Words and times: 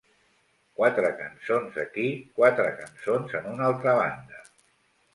Quatre 0.79 1.11
cançons 1.19 1.77
aquí, 1.85 2.07
quatre 2.41 2.75
cançons 2.83 3.39
en 3.43 3.49
una 3.55 3.71
altra 3.71 3.99
banda. 4.05 4.47